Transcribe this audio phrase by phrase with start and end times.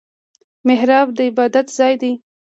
[0.67, 2.11] محراب د عبادت ځای دی